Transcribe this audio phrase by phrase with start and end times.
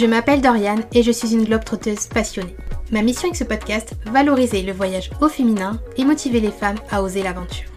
[0.00, 2.56] Je m'appelle Doriane et je suis une globe trotteuse passionnée.
[2.90, 7.02] Ma mission avec ce podcast, valoriser le voyage au féminin et motiver les femmes à
[7.02, 7.68] oser l'aventure.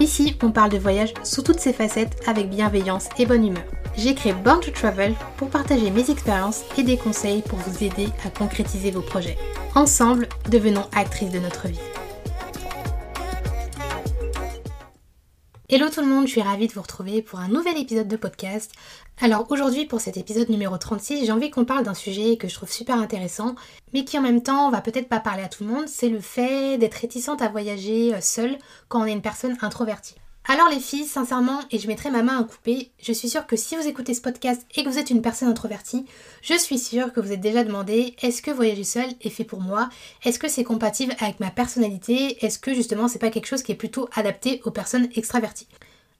[0.00, 3.62] Ici, on parle de voyage sous toutes ses facettes avec bienveillance et bonne humeur.
[3.96, 8.08] J'ai créé Born to Travel pour partager mes expériences et des conseils pour vous aider
[8.24, 9.38] à concrétiser vos projets.
[9.76, 11.78] Ensemble, devenons actrices de notre vie.
[15.68, 18.16] Hello tout le monde, je suis ravie de vous retrouver pour un nouvel épisode de
[18.16, 18.72] podcast.
[19.20, 22.54] Alors aujourd'hui pour cet épisode numéro 36, j'ai envie qu'on parle d'un sujet que je
[22.54, 23.54] trouve super intéressant,
[23.92, 26.20] mais qui en même temps va peut-être pas parler à tout le monde, c'est le
[26.20, 28.58] fait d'être réticente à voyager euh, seule
[28.88, 30.16] quand on est une personne introvertie.
[30.46, 33.56] Alors les filles, sincèrement, et je mettrai ma main à couper, je suis sûre que
[33.56, 36.04] si vous écoutez ce podcast et que vous êtes une personne introvertie,
[36.42, 39.62] je suis sûre que vous êtes déjà demandé est-ce que voyager seul est fait pour
[39.62, 39.88] moi?
[40.22, 42.44] Est-ce que c'est compatible avec ma personnalité?
[42.44, 45.66] Est-ce que justement c'est pas quelque chose qui est plutôt adapté aux personnes extraverties?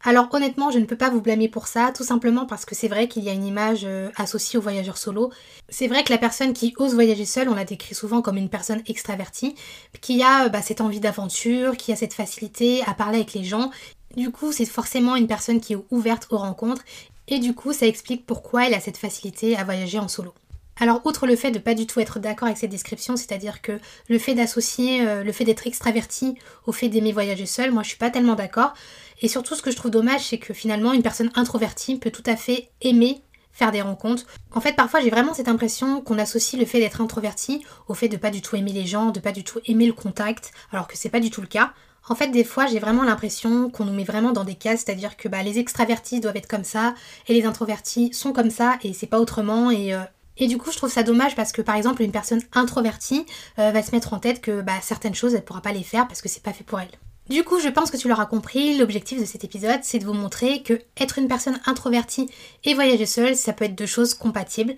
[0.06, 2.88] Alors honnêtement, je ne peux pas vous blâmer pour ça, tout simplement parce que c'est
[2.88, 5.32] vrai qu'il y a une image euh, associée aux voyageurs solo.
[5.70, 8.50] C'est vrai que la personne qui ose voyager seule, on la décrit souvent comme une
[8.50, 9.54] personne extravertie,
[10.02, 13.70] qui a bah, cette envie d'aventure, qui a cette facilité à parler avec les gens,
[14.16, 16.82] du coup, c'est forcément une personne qui est ouverte aux rencontres
[17.28, 20.34] et du coup, ça explique pourquoi elle a cette facilité à voyager en solo.
[20.80, 23.78] Alors, outre le fait de pas du tout être d'accord avec cette description, c'est-à-dire que
[24.08, 27.88] le fait d'associer euh, le fait d'être extraverti au fait d'aimer voyager seul, moi je
[27.90, 28.74] suis pas tellement d'accord.
[29.22, 32.24] Et surtout, ce que je trouve dommage, c'est que finalement, une personne introvertie peut tout
[32.26, 34.26] à fait aimer faire des rencontres.
[34.52, 38.08] En fait, parfois, j'ai vraiment cette impression qu'on associe le fait d'être introverti au fait
[38.08, 40.88] de pas du tout aimer les gens, de pas du tout aimer le contact, alors
[40.88, 41.72] que c'est pas du tout le cas.
[42.08, 45.16] En fait, des fois, j'ai vraiment l'impression qu'on nous met vraiment dans des cases, c'est-à-dire
[45.16, 46.94] que bah, les extravertis doivent être comme ça,
[47.28, 50.02] et les introvertis sont comme ça, et c'est pas autrement, et, euh,
[50.38, 53.24] du coup, je trouve ça dommage parce que, par exemple, une personne introvertie
[53.58, 56.06] euh, va se mettre en tête que bah, certaines choses, elle pourra pas les faire
[56.08, 56.90] parce que c'est pas fait pour elle.
[57.30, 60.12] Du coup, je pense que tu l'auras compris, l'objectif de cet épisode, c'est de vous
[60.12, 62.28] montrer que être une personne introvertie
[62.64, 64.74] et voyager seule, ça peut être deux choses compatibles.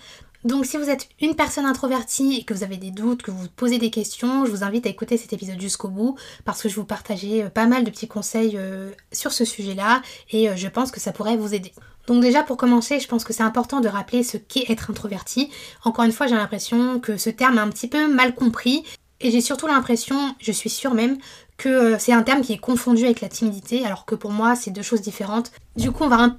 [0.47, 3.49] Donc si vous êtes une personne introvertie et que vous avez des doutes, que vous
[3.57, 6.77] posez des questions, je vous invite à écouter cet épisode jusqu'au bout parce que je
[6.77, 10.69] vous partager euh, pas mal de petits conseils euh, sur ce sujet-là et euh, je
[10.69, 11.73] pense que ça pourrait vous aider.
[12.07, 15.51] Donc déjà pour commencer, je pense que c'est important de rappeler ce qu'est être introverti.
[15.83, 18.84] Encore une fois, j'ai l'impression que ce terme est un petit peu mal compris
[19.19, 21.19] et j'ai surtout l'impression, je suis sûre même,
[21.57, 24.71] que c'est un terme qui est confondu avec la timidité alors que pour moi c'est
[24.71, 25.51] deux choses différentes.
[25.75, 26.39] Du coup, on va un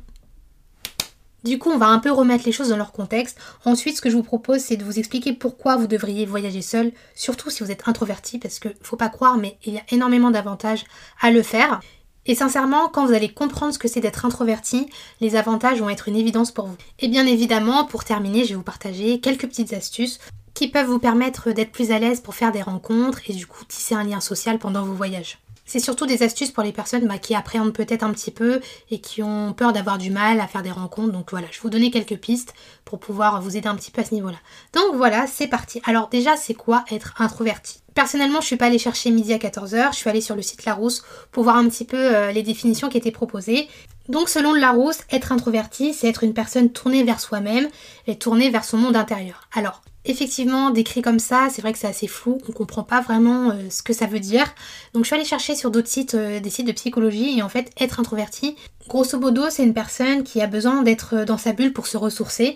[1.47, 3.38] du coup, on va un peu remettre les choses dans leur contexte.
[3.66, 6.91] Ensuite, ce que je vous propose, c'est de vous expliquer pourquoi vous devriez voyager seul,
[7.16, 10.31] surtout si vous êtes introverti, parce que faut pas croire, mais il y a énormément
[10.31, 10.86] d'avantages
[11.22, 11.80] à le faire.
[12.25, 14.90] Et sincèrement, quand vous allez comprendre ce que c'est d'être introverti,
[15.22, 16.75] les avantages vont être une évidence pour vous.
[17.00, 20.19] Et bien évidemment, pour terminer, je vais vous partager quelques petites astuces
[20.53, 23.63] qui peuvent vous permettre d'être plus à l'aise pour faire des rencontres et du coup
[23.66, 25.38] tisser un lien social pendant vos voyages.
[25.67, 29.00] C'est surtout des astuces pour les personnes bah, qui appréhendent peut-être un petit peu et
[29.00, 31.11] qui ont peur d'avoir du mal à faire des rencontres.
[31.11, 32.53] Donc voilà, je vais vous donner quelques pistes
[32.85, 34.38] pour pouvoir vous aider un petit peu à ce niveau-là.
[34.73, 35.81] Donc voilà, c'est parti.
[35.85, 37.81] Alors déjà, c'est quoi être introverti?
[37.94, 40.66] Personnellement, je suis pas allée chercher midi à 14h, je suis allée sur le site
[40.66, 43.67] Larousse pour voir un petit peu euh, les définitions qui étaient proposées.
[44.09, 47.68] Donc selon Larousse, être introverti, c'est être une personne tournée vers soi-même
[48.07, 49.50] et tournée vers son monde intérieur.
[49.53, 53.50] Alors, effectivement, décrit comme ça, c'est vrai que c'est assez flou, on comprend pas vraiment
[53.50, 54.45] euh, ce que ça veut dire.
[54.94, 57.50] Donc je suis allée chercher sur d'autres sites, euh, des sites de psychologie, et en
[57.50, 58.56] fait, être introverti,
[58.88, 62.56] grosso modo, c'est une personne qui a besoin d'être dans sa bulle pour se ressourcer.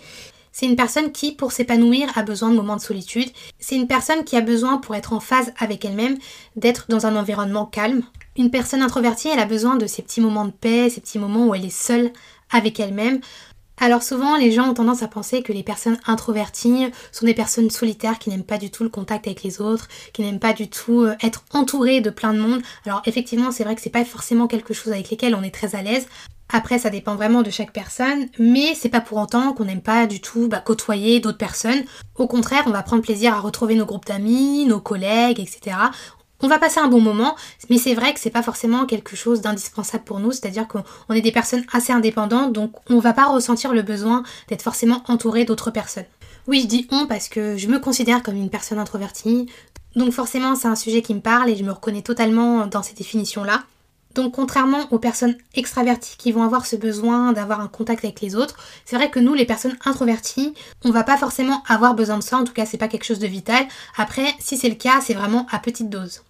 [0.54, 3.30] C'est une personne qui, pour s'épanouir, a besoin de moments de solitude.
[3.60, 6.18] C'est une personne qui a besoin, pour être en phase avec elle-même,
[6.58, 8.04] d'être dans un environnement calme.
[8.38, 11.48] Une personne introvertie, elle a besoin de ces petits moments de paix, ces petits moments
[11.48, 12.12] où elle est seule
[12.50, 13.20] avec elle-même.
[13.78, 17.72] Alors souvent, les gens ont tendance à penser que les personnes introverties sont des personnes
[17.72, 20.70] solitaires qui n'aiment pas du tout le contact avec les autres, qui n'aiment pas du
[20.70, 22.62] tout euh, être entourées de plein de monde.
[22.86, 25.76] Alors effectivement, c'est vrai que c'est pas forcément quelque chose avec lesquels on est très
[25.76, 26.08] à l'aise.
[26.54, 30.06] Après, ça dépend vraiment de chaque personne, mais c'est pas pour autant qu'on n'aime pas
[30.06, 31.84] du tout bah, côtoyer d'autres personnes.
[32.16, 35.78] Au contraire, on va prendre plaisir à retrouver nos groupes d'amis, nos collègues, etc.
[36.44, 37.36] On va passer un bon moment,
[37.70, 41.22] mais c'est vrai que c'est pas forcément quelque chose d'indispensable pour nous, c'est-à-dire qu'on est
[41.22, 45.70] des personnes assez indépendantes, donc on va pas ressentir le besoin d'être forcément entouré d'autres
[45.70, 46.06] personnes.
[46.48, 49.46] Oui, je dis on parce que je me considère comme une personne introvertie,
[49.96, 52.96] donc forcément c'est un sujet qui me parle et je me reconnais totalement dans ces
[52.96, 53.64] définitions-là.
[54.16, 58.36] Donc contrairement aux personnes extraverties qui vont avoir ce besoin d'avoir un contact avec les
[58.36, 62.24] autres, c'est vrai que nous les personnes introverties, on va pas forcément avoir besoin de
[62.24, 63.64] ça, en tout cas c'est pas quelque chose de vital.
[63.96, 66.24] Après, si c'est le cas, c'est vraiment à petite dose.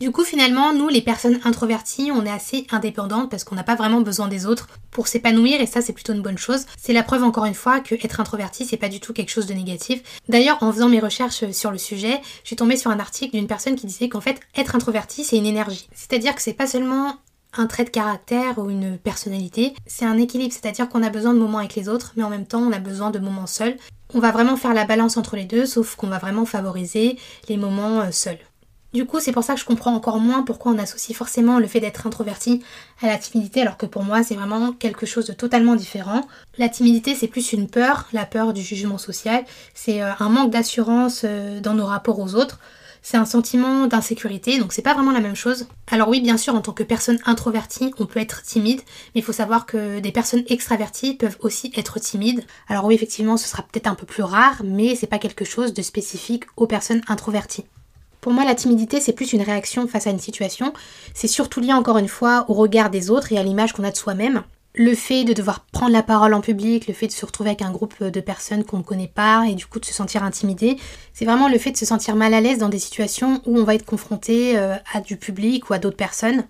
[0.00, 3.74] Du coup, finalement, nous, les personnes introverties, on est assez indépendantes parce qu'on n'a pas
[3.74, 6.66] vraiment besoin des autres pour s'épanouir et ça, c'est plutôt une bonne chose.
[6.80, 9.46] C'est la preuve, encore une fois, que être introverti, c'est pas du tout quelque chose
[9.46, 10.00] de négatif.
[10.28, 13.48] D'ailleurs, en faisant mes recherches sur le sujet, je suis tombée sur un article d'une
[13.48, 15.88] personne qui disait qu'en fait, être introverti, c'est une énergie.
[15.92, 17.16] C'est-à-dire que c'est pas seulement
[17.56, 21.38] un trait de caractère ou une personnalité, c'est un équilibre, c'est-à-dire qu'on a besoin de
[21.38, 23.76] moments avec les autres, mais en même temps on a besoin de moments seuls.
[24.14, 27.18] On va vraiment faire la balance entre les deux, sauf qu'on va vraiment favoriser
[27.48, 28.38] les moments euh, seuls.
[28.94, 31.66] Du coup, c'est pour ça que je comprends encore moins pourquoi on associe forcément le
[31.66, 32.62] fait d'être introverti
[33.02, 36.26] à la timidité, alors que pour moi, c'est vraiment quelque chose de totalement différent.
[36.56, 39.44] La timidité, c'est plus une peur, la peur du jugement social,
[39.74, 42.58] c'est euh, un manque d'assurance euh, dans nos rapports aux autres
[43.02, 45.66] c'est un sentiment d'insécurité, donc c'est pas vraiment la même chose.
[45.90, 48.80] Alors oui, bien sûr, en tant que personne introvertie, on peut être timide,
[49.14, 52.44] mais il faut savoir que des personnes extraverties peuvent aussi être timides.
[52.68, 55.72] Alors oui, effectivement, ce sera peut-être un peu plus rare, mais c'est pas quelque chose
[55.72, 57.64] de spécifique aux personnes introverties.
[58.28, 60.74] Pour moi, la timidité, c'est plus une réaction face à une situation.
[61.14, 63.90] C'est surtout lié encore une fois au regard des autres et à l'image qu'on a
[63.90, 64.42] de soi-même
[64.74, 67.62] le fait de devoir prendre la parole en public, le fait de se retrouver avec
[67.62, 70.76] un groupe de personnes qu'on ne connaît pas et du coup de se sentir intimidé,
[71.14, 73.64] c'est vraiment le fait de se sentir mal à l'aise dans des situations où on
[73.64, 76.44] va être confronté euh, à du public ou à d'autres personnes.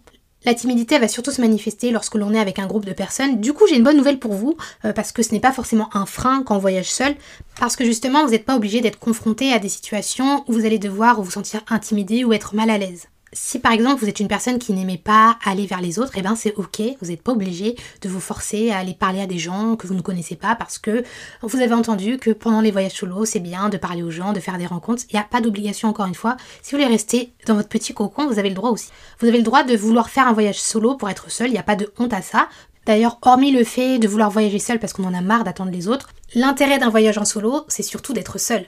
[0.44, 3.40] La timidité va surtout se manifester lorsque l'on est avec un groupe de personnes.
[3.40, 5.88] Du coup, j'ai une bonne nouvelle pour vous, euh, parce que ce n'est pas forcément
[5.94, 7.17] un frein quand on voyage seul,
[7.58, 10.79] parce que justement, vous n'êtes pas obligé d'être confronté à des situations où vous allez
[10.79, 14.28] devoir vous sentir intimidé ou être mal à l'aise si par exemple vous êtes une
[14.28, 17.32] personne qui n'aimait pas aller vers les autres, eh ben c'est ok, vous n'êtes pas
[17.32, 20.54] obligé de vous forcer à aller parler à des gens que vous ne connaissez pas
[20.54, 21.04] parce que
[21.42, 24.40] vous avez entendu que pendant les voyages solo c'est bien de parler aux gens, de
[24.40, 25.04] faire des rencontres.
[25.10, 26.36] Il n'y a pas d'obligation encore une fois.
[26.62, 28.90] Si vous voulez rester dans votre petit cocon, vous avez le droit aussi.
[29.20, 31.58] Vous avez le droit de vouloir faire un voyage solo pour être seul, il n'y
[31.58, 32.48] a pas de honte à ça.
[32.86, 35.88] D'ailleurs, hormis le fait de vouloir voyager seul parce qu'on en a marre d'attendre les
[35.88, 38.64] autres, l'intérêt d'un voyage en solo, c'est surtout d'être seul.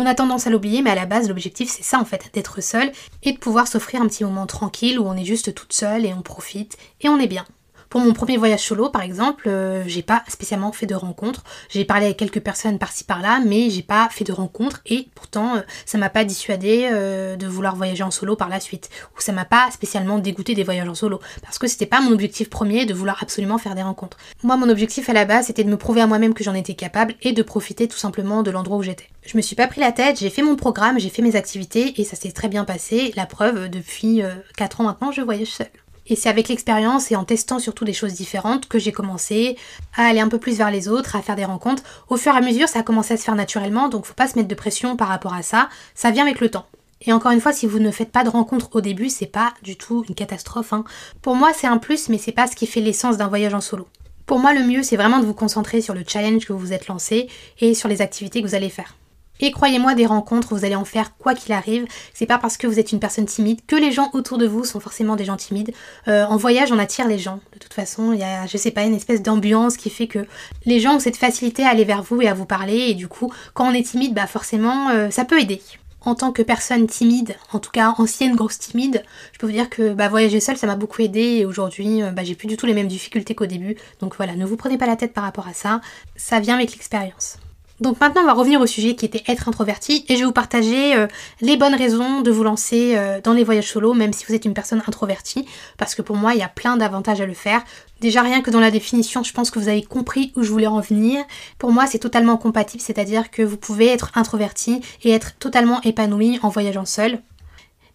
[0.00, 2.60] On a tendance à l'oublier, mais à la base, l'objectif, c'est ça en fait, d'être
[2.60, 2.92] seul
[3.24, 6.14] et de pouvoir s'offrir un petit moment tranquille où on est juste toute seule et
[6.14, 7.44] on profite et on est bien.
[7.88, 11.42] Pour mon premier voyage solo, par exemple, euh, j'ai pas spécialement fait de rencontres.
[11.70, 15.56] J'ai parlé avec quelques personnes par-ci par-là, mais j'ai pas fait de rencontres et pourtant
[15.56, 18.90] euh, ça m'a pas dissuadé euh, de vouloir voyager en solo par la suite.
[19.16, 22.12] Ou ça m'a pas spécialement dégoûté des voyages en solo parce que c'était pas mon
[22.12, 24.18] objectif premier de vouloir absolument faire des rencontres.
[24.42, 26.74] Moi, mon objectif à la base, c'était de me prouver à moi-même que j'en étais
[26.74, 29.08] capable et de profiter tout simplement de l'endroit où j'étais.
[29.24, 31.98] Je me suis pas pris la tête, j'ai fait mon programme, j'ai fait mes activités
[31.98, 33.12] et ça s'est très bien passé.
[33.16, 34.22] La preuve, depuis
[34.58, 35.68] 4 ans maintenant, je voyage seule.
[36.08, 39.56] Et c'est avec l'expérience et en testant surtout des choses différentes que j'ai commencé
[39.96, 41.82] à aller un peu plus vers les autres, à faire des rencontres.
[42.08, 44.28] Au fur et à mesure, ça a commencé à se faire naturellement, donc faut pas
[44.28, 45.68] se mettre de pression par rapport à ça.
[45.94, 46.66] Ça vient avec le temps.
[47.02, 49.54] Et encore une fois, si vous ne faites pas de rencontres au début, c'est pas
[49.62, 50.72] du tout une catastrophe.
[50.72, 50.84] Hein.
[51.22, 53.60] Pour moi, c'est un plus, mais c'est pas ce qui fait l'essence d'un voyage en
[53.60, 53.86] solo.
[54.26, 56.72] Pour moi, le mieux, c'est vraiment de vous concentrer sur le challenge que vous vous
[56.72, 57.28] êtes lancé
[57.60, 58.94] et sur les activités que vous allez faire.
[59.40, 61.86] Et croyez-moi, des rencontres, vous allez en faire quoi qu'il arrive.
[62.14, 64.64] C'est pas parce que vous êtes une personne timide que les gens autour de vous
[64.64, 65.72] sont forcément des gens timides.
[66.08, 67.40] Euh, en voyage, on attire les gens.
[67.52, 70.26] De toute façon, il y a, je sais pas, une espèce d'ambiance qui fait que
[70.64, 72.86] les gens ont cette facilité à aller vers vous et à vous parler.
[72.88, 75.60] Et du coup, quand on est timide, bah forcément, euh, ça peut aider.
[76.00, 79.02] En tant que personne timide, en tout cas ancienne grosse timide,
[79.32, 82.12] je peux vous dire que bah, voyager seule, ça m'a beaucoup aidé et aujourd'hui, euh,
[82.12, 83.76] bah, j'ai plus du tout les mêmes difficultés qu'au début.
[84.00, 85.80] Donc voilà, ne vous prenez pas la tête par rapport à ça.
[86.16, 87.38] Ça vient avec l'expérience.
[87.80, 90.32] Donc maintenant on va revenir au sujet qui était être introverti et je vais vous
[90.32, 91.06] partager euh,
[91.40, 94.44] les bonnes raisons de vous lancer euh, dans les voyages solo même si vous êtes
[94.44, 95.46] une personne introvertie
[95.76, 97.62] parce que pour moi il y a plein d'avantages à le faire.
[98.00, 100.66] Déjà rien que dans la définition je pense que vous avez compris où je voulais
[100.66, 101.24] en venir.
[101.58, 106.40] Pour moi c'est totalement compatible c'est-à-dire que vous pouvez être introverti et être totalement épanoui
[106.42, 107.20] en voyageant seul.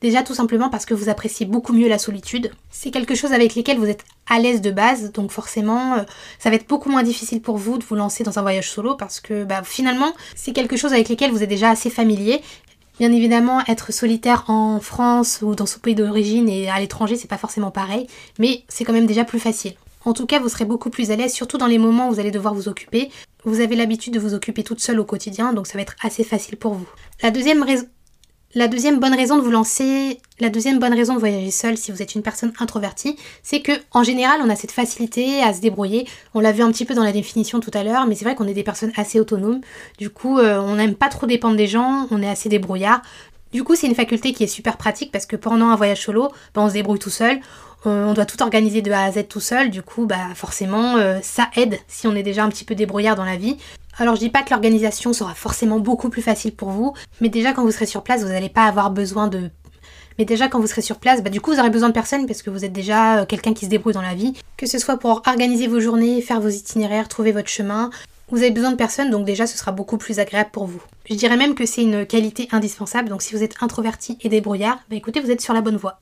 [0.03, 2.51] Déjà tout simplement parce que vous appréciez beaucoup mieux la solitude.
[2.69, 6.03] C'est quelque chose avec lequel vous êtes à l'aise de base, donc forcément euh,
[6.39, 8.95] ça va être beaucoup moins difficile pour vous de vous lancer dans un voyage solo
[8.95, 12.41] parce que bah, finalement c'est quelque chose avec lequel vous êtes déjà assez familier.
[12.99, 17.29] Bien évidemment, être solitaire en France ou dans son pays d'origine et à l'étranger, c'est
[17.29, 18.07] pas forcément pareil,
[18.39, 19.73] mais c'est quand même déjà plus facile.
[20.03, 22.19] En tout cas, vous serez beaucoup plus à l'aise, surtout dans les moments où vous
[22.19, 23.09] allez devoir vous occuper.
[23.45, 26.25] Vous avez l'habitude de vous occuper toute seule au quotidien, donc ça va être assez
[26.25, 26.87] facile pour vous.
[27.23, 27.85] La deuxième raison,
[28.55, 31.91] la deuxième bonne raison de vous lancer, la deuxième bonne raison de voyager seul si
[31.91, 35.61] vous êtes une personne introvertie, c'est que en général on a cette facilité à se
[35.61, 36.07] débrouiller.
[36.33, 38.35] On l'a vu un petit peu dans la définition tout à l'heure, mais c'est vrai
[38.35, 39.61] qu'on est des personnes assez autonomes.
[39.97, 43.01] Du coup, euh, on n'aime pas trop dépendre des gens, on est assez débrouillard.
[43.53, 46.29] Du coup, c'est une faculté qui est super pratique parce que pendant un voyage solo,
[46.55, 47.39] ben, on se débrouille tout seul,
[47.85, 51.19] on doit tout organiser de A à Z tout seul, du coup, bah forcément, euh,
[51.21, 53.57] ça aide si on est déjà un petit peu débrouillard dans la vie.
[53.97, 57.53] Alors je dis pas que l'organisation sera forcément beaucoup plus facile pour vous, mais déjà
[57.53, 59.51] quand vous serez sur place, vous n'allez pas avoir besoin de...
[60.17, 62.25] Mais déjà quand vous serez sur place, bah du coup vous aurez besoin de personne
[62.25, 64.33] parce que vous êtes déjà euh, quelqu'un qui se débrouille dans la vie.
[64.57, 67.89] Que ce soit pour organiser vos journées, faire vos itinéraires, trouver votre chemin,
[68.29, 70.81] vous avez besoin de personne, donc déjà ce sera beaucoup plus agréable pour vous.
[71.07, 74.79] Je dirais même que c'est une qualité indispensable, donc si vous êtes introverti et débrouillard,
[74.89, 75.99] bah écoutez, vous êtes sur la bonne voie.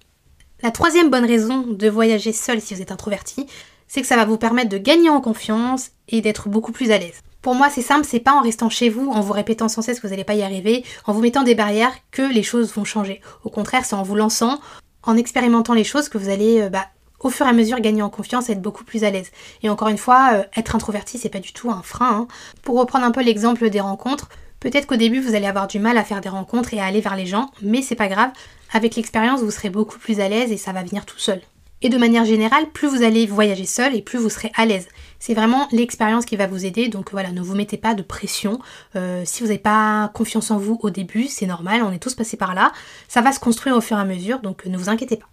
[0.63, 3.48] La troisième bonne raison de voyager seul si vous êtes introverti,
[3.88, 6.98] c'est que ça va vous permettre de gagner en confiance et d'être beaucoup plus à
[6.98, 7.21] l'aise.
[7.41, 10.00] Pour moi, c'est simple, c'est pas en restant chez vous, en vous répétant sans cesse
[10.00, 12.83] que vous n'allez pas y arriver, en vous mettant des barrières que les choses vont
[12.83, 13.19] changer.
[13.43, 14.60] Au contraire, c'est en vous lançant,
[15.03, 16.86] en expérimentant les choses que vous allez, euh, bah,
[17.19, 19.31] au fur et à mesure, gagner en confiance et être beaucoup plus à l'aise.
[19.63, 22.12] Et encore une fois, euh, être introverti, c'est pas du tout un frein.
[22.12, 22.27] Hein.
[22.62, 24.29] Pour reprendre un peu l'exemple des rencontres,
[24.60, 27.01] peut-être qu'au début, vous allez avoir du mal à faire des rencontres et à aller
[27.01, 28.29] vers les gens, mais c'est pas grave.
[28.71, 31.41] Avec l'expérience, vous serez beaucoup plus à l'aise et ça va venir tout seul.
[31.81, 34.88] Et de manière générale, plus vous allez voyager seul et plus vous serez à l'aise.
[35.22, 38.60] C'est vraiment l'expérience qui va vous aider, donc voilà, ne vous mettez pas de pression.
[38.96, 42.16] Euh, si vous n'avez pas confiance en vous au début, c'est normal, on est tous
[42.16, 42.72] passés par là.
[43.08, 45.28] Ça va se construire au fur et à mesure, donc ne vous inquiétez pas.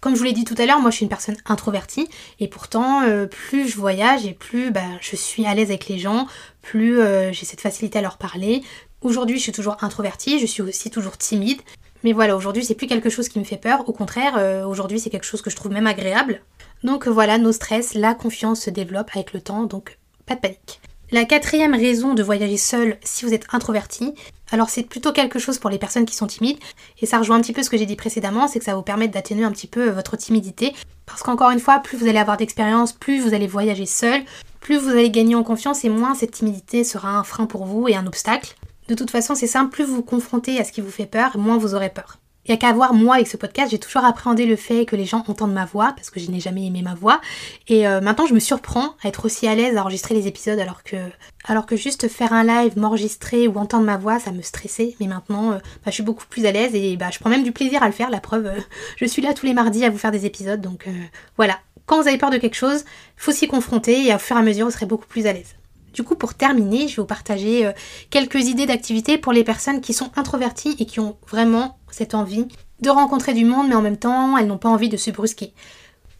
[0.00, 2.08] Comme je vous l'ai dit tout à l'heure, moi je suis une personne introvertie
[2.40, 6.00] et pourtant euh, plus je voyage et plus bah, je suis à l'aise avec les
[6.00, 6.26] gens,
[6.60, 8.64] plus euh, j'ai cette facilité à leur parler.
[9.02, 11.60] Aujourd'hui je suis toujours introvertie, je suis aussi toujours timide
[12.02, 15.10] mais voilà, aujourd'hui c'est plus quelque chose qui me fait peur, au contraire, aujourd'hui c'est
[15.10, 16.40] quelque chose que je trouve même agréable.
[16.84, 20.80] Donc voilà, nos stress, la confiance se développe avec le temps, donc pas de panique.
[21.10, 24.14] La quatrième raison de voyager seul si vous êtes introverti,
[24.50, 26.58] alors c'est plutôt quelque chose pour les personnes qui sont timides,
[27.00, 28.82] et ça rejoint un petit peu ce que j'ai dit précédemment, c'est que ça vous
[28.82, 30.74] permettre d'atténuer un petit peu votre timidité,
[31.06, 34.22] parce qu'encore une fois, plus vous allez avoir d'expérience, plus vous allez voyager seul,
[34.60, 37.88] plus vous allez gagner en confiance et moins cette timidité sera un frein pour vous
[37.88, 38.54] et un obstacle.
[38.88, 41.38] De toute façon, c'est simple, plus vous vous confrontez à ce qui vous fait peur,
[41.38, 42.18] moins vous aurez peur.
[42.48, 44.96] Il n'y a qu'à voir, moi, avec ce podcast, j'ai toujours appréhendé le fait que
[44.96, 47.20] les gens entendent ma voix, parce que je n'ai jamais aimé ma voix.
[47.68, 50.58] Et euh, maintenant, je me surprends à être aussi à l'aise à enregistrer les épisodes,
[50.58, 50.96] alors que,
[51.44, 54.96] alors que juste faire un live, m'enregistrer ou entendre ma voix, ça me stressait.
[54.98, 57.42] Mais maintenant, euh, bah, je suis beaucoup plus à l'aise et bah, je prends même
[57.42, 58.08] du plaisir à le faire.
[58.08, 58.60] La preuve, euh,
[58.96, 60.62] je suis là tous les mardis à vous faire des épisodes.
[60.62, 60.88] Donc
[61.36, 62.86] voilà, quand vous avez peur de quelque chose,
[63.18, 65.54] faut s'y confronter et au fur et à mesure, vous serez beaucoup plus à l'aise.
[65.94, 67.72] Du coup, pour terminer, je vais vous partager euh,
[68.10, 72.46] quelques idées d'activités pour les personnes qui sont introverties et qui ont vraiment cette envie
[72.80, 75.52] de rencontrer du monde, mais en même temps, elles n'ont pas envie de se brusquer.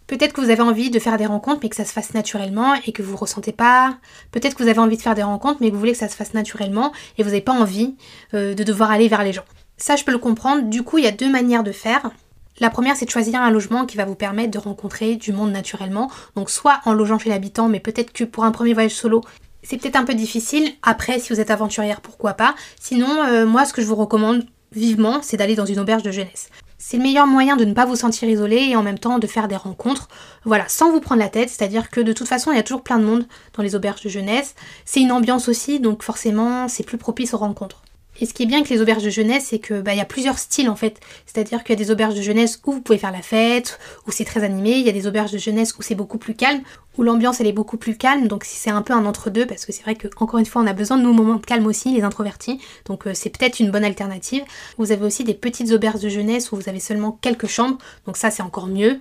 [0.09, 2.75] Peut-être que vous avez envie de faire des rencontres, mais que ça se fasse naturellement
[2.87, 3.99] et que vous ne ressentez pas.
[4.33, 6.09] Peut-être que vous avez envie de faire des rencontres, mais que vous voulez que ça
[6.09, 7.95] se fasse naturellement et vous n'avez pas envie
[8.33, 9.45] euh, de devoir aller vers les gens.
[9.77, 10.63] Ça, je peux le comprendre.
[10.63, 12.11] Du coup, il y a deux manières de faire.
[12.59, 15.53] La première, c'est de choisir un logement qui va vous permettre de rencontrer du monde
[15.53, 16.11] naturellement.
[16.37, 19.21] Donc, soit en logeant chez l'habitant, mais peut-être que pour un premier voyage solo,
[19.69, 20.73] c'est peut-être un peu difficile.
[20.83, 22.55] Après, si vous êtes aventurière, pourquoi pas.
[22.81, 26.11] Sinon, euh, moi, ce que je vous recommande vivement, c'est d'aller dans une auberge de
[26.11, 26.49] jeunesse.
[26.79, 29.27] C'est le meilleur moyen de ne pas vous sentir isolé et en même temps de
[29.27, 30.09] faire des rencontres,
[30.47, 32.83] voilà, sans vous prendre la tête, c'est-à-dire que de toute façon, il y a toujours
[32.83, 34.55] plein de monde dans les auberges de jeunesse.
[34.87, 37.83] C'est une ambiance aussi, donc forcément, c'est plus propice aux rencontres.
[38.21, 40.05] Et ce qui est bien avec les auberges de jeunesse, c'est que bah, y a
[40.05, 41.01] plusieurs styles en fait.
[41.27, 44.11] C'est-à-dire qu'il y a des auberges de jeunesse où vous pouvez faire la fête, où
[44.11, 44.73] c'est très animé.
[44.73, 46.63] Il y a des auberges de jeunesse où c'est beaucoup plus calme,
[46.97, 48.27] où l'ambiance elle est beaucoup plus calme.
[48.27, 50.67] Donc c'est un peu un entre-deux parce que c'est vrai que encore une fois on
[50.67, 52.61] a besoin de nos moments de calme aussi, les introvertis.
[52.87, 54.43] Donc euh, c'est peut-être une bonne alternative.
[54.79, 57.79] Vous avez aussi des petites auberges de jeunesse où vous avez seulement quelques chambres.
[58.07, 58.99] Donc ça c'est encore mieux.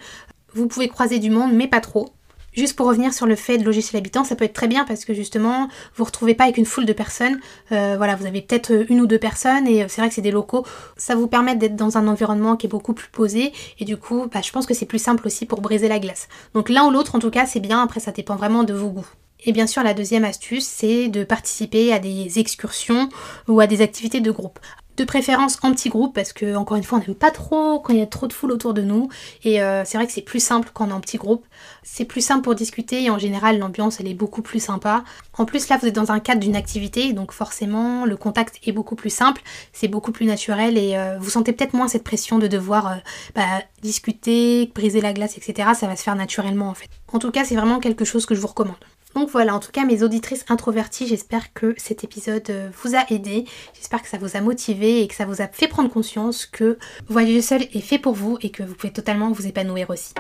[0.54, 2.10] Vous pouvez croiser du monde mais pas trop.
[2.58, 4.84] Juste pour revenir sur le fait de loger chez l'habitant, ça peut être très bien
[4.84, 7.40] parce que justement, vous ne retrouvez pas avec une foule de personnes.
[7.72, 10.32] Euh, voilà, vous avez peut-être une ou deux personnes et c'est vrai que c'est des
[10.32, 10.66] locaux.
[10.98, 14.26] Ça vous permet d'être dans un environnement qui est beaucoup plus posé et du coup,
[14.34, 16.30] bah, je pense que c'est plus simple aussi pour briser la glace.
[16.56, 17.84] Donc l'un ou l'autre, en tout cas, c'est bien.
[17.84, 19.08] Après, ça dépend vraiment de vos goûts.
[19.46, 23.10] Et bien sûr, la deuxième astuce, c'est de participer à des excursions
[23.48, 24.58] ou à des activités de groupe
[24.98, 27.94] de préférence en petit groupe parce que encore une fois on n'aime pas trop quand
[27.94, 29.10] il y a trop de foule autour de nous.
[29.44, 31.46] Et euh, c'est vrai que c'est plus simple quand on est en petit groupe.
[31.84, 35.04] C'est plus simple pour discuter et en général l'ambiance elle est beaucoup plus sympa.
[35.38, 38.72] En plus là vous êtes dans un cadre d'une activité donc forcément le contact est
[38.72, 39.42] beaucoup plus simple.
[39.72, 42.96] C'est beaucoup plus naturel et euh, vous sentez peut-être moins cette pression de devoir euh,
[43.36, 46.90] bah, discuter briser la glace etc ça va se faire naturellement en fait.
[47.14, 48.76] En tout cas c'est vraiment quelque chose que je vous recommande
[49.18, 53.04] donc voilà, en tout cas mes auditrices introverties, j'espère que cet épisode euh, vous a
[53.12, 56.46] aidé, j'espère que ça vous a motivé et que ça vous a fait prendre conscience
[56.46, 56.78] que
[57.10, 60.14] voyager seul est fait pour vous et que vous pouvez totalement vous épanouir aussi.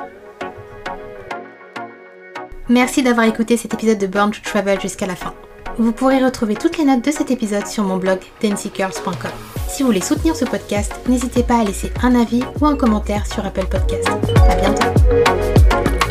[2.70, 5.36] Merci d'avoir écouté cet épisode de Burn to Travel jusqu'à la fin.
[5.78, 9.32] Vous pourrez retrouver toutes les notes de cet épisode sur mon blog dancycurls.com.
[9.70, 13.28] Si vous voulez soutenir ce podcast, n'hésitez pas à laisser un avis ou un commentaire
[13.28, 14.10] sur Apple Podcast.
[14.50, 16.07] A bientôt